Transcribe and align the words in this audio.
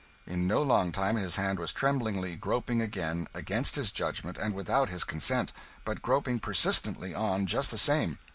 In 0.25 0.47
no 0.47 0.63
long 0.63 0.91
time 0.91 1.15
his 1.15 1.35
hand 1.35 1.59
was 1.59 1.71
tremblingly 1.71 2.35
groping 2.35 2.81
again 2.81 3.27
against 3.35 3.75
his 3.75 3.91
judgment, 3.91 4.35
and 4.35 4.55
without 4.55 4.89
his 4.89 5.03
consent 5.03 5.53
but 5.85 6.01
groping 6.01 6.39
persistently 6.39 7.13
on, 7.13 7.45
just 7.45 7.69
the 7.69 7.77
same. 7.77 8.17